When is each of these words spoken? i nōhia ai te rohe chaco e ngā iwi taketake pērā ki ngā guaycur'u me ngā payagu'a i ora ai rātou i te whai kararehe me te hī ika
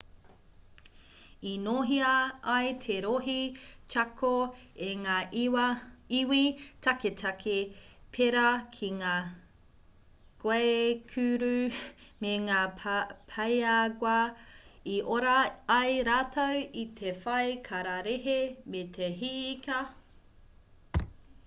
i 1.47 1.49
nōhia 1.63 2.11
ai 2.53 2.69
te 2.85 2.93
rohe 3.05 3.35
chaco 3.95 4.31
e 4.85 4.93
ngā 5.01 5.17
iwi 5.41 6.39
taketake 6.87 7.57
pērā 8.17 8.45
ki 8.77 8.89
ngā 9.01 9.11
guaycur'u 10.45 11.53
me 12.25 12.31
ngā 12.47 12.61
payagu'a 13.35 14.17
i 14.95 14.95
ora 15.19 15.35
ai 15.77 15.99
rātou 16.11 16.63
i 16.85 16.87
te 17.01 17.13
whai 17.27 17.53
kararehe 17.71 18.39
me 18.73 18.83
te 18.97 19.11
hī 19.21 19.31
ika 19.53 19.83